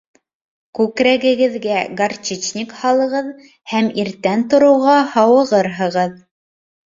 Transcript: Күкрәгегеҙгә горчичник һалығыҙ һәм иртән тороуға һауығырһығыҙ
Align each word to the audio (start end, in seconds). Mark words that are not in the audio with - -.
Күкрәгегеҙгә 0.77 1.75
горчичник 1.99 2.73
һалығыҙ 2.85 3.29
һәм 3.75 3.91
иртән 4.05 4.47
тороуға 4.55 4.97
һауығырһығыҙ 5.13 6.19